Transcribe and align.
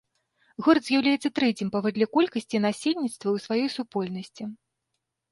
Горад 0.67 0.83
з'яўляецца 0.85 1.29
трэцім 1.39 1.67
паводле 1.75 2.07
колькасці 2.17 2.61
насельніцтва 2.63 3.27
ў 3.33 3.37
сваёй 3.45 3.69
супольнасці. 3.75 4.43